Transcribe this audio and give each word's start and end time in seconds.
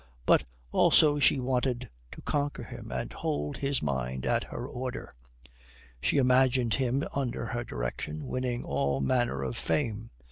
But 0.25 0.43
also 0.71 1.19
she 1.19 1.39
wanted 1.39 1.87
to 2.13 2.23
conquer 2.23 2.63
him 2.63 2.91
and 2.91 3.13
hold 3.13 3.57
his 3.57 3.83
mind 3.83 4.25
at 4.25 4.45
her 4.45 4.67
order. 4.67 5.13
She 6.01 6.17
imagined 6.17 6.73
him 6.73 7.03
under 7.15 7.45
her 7.45 7.63
direction 7.63 8.25
winning 8.25 8.63
all 8.63 8.99
manner 9.01 9.43
of 9.43 9.57
fame. 9.57 10.09